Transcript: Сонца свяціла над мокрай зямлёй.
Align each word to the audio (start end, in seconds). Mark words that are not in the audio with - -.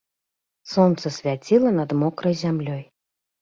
Сонца 0.73 1.11
свяціла 1.17 1.75
над 1.81 1.95
мокрай 2.05 2.35
зямлёй. 2.43 2.83